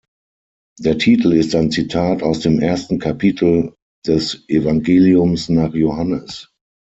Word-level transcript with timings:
Der 0.79 0.97
Titel 0.97 1.31
ist 1.31 1.53
ein 1.53 1.69
Zitat 1.69 2.23
aus 2.23 2.39
dem 2.39 2.57
ersten 2.57 2.97
Kapitel 2.97 3.75
des 4.07 4.45
Evangeliums 4.49 5.47
nach 5.49 5.75
Johannes. 5.75 6.49